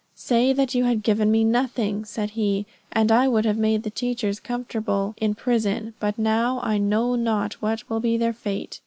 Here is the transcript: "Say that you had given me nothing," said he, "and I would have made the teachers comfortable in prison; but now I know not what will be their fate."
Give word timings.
"Say 0.15 0.51
that 0.51 0.73
you 0.73 0.85
had 0.85 1.03
given 1.03 1.29
me 1.29 1.43
nothing," 1.43 2.05
said 2.05 2.31
he, 2.31 2.65
"and 2.91 3.11
I 3.11 3.27
would 3.27 3.45
have 3.45 3.59
made 3.59 3.83
the 3.83 3.91
teachers 3.91 4.39
comfortable 4.39 5.13
in 5.17 5.35
prison; 5.35 5.93
but 5.99 6.17
now 6.17 6.59
I 6.63 6.79
know 6.79 7.13
not 7.13 7.61
what 7.61 7.87
will 7.87 7.99
be 7.99 8.17
their 8.17 8.33
fate." 8.33 8.79